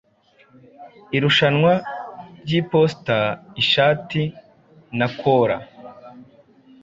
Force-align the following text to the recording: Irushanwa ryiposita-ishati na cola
Irushanwa 1.15 1.73
ryiposita-ishati 2.41 4.23
na 4.97 5.07
cola 5.19 5.57